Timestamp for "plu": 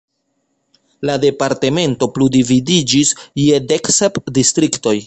2.17-2.31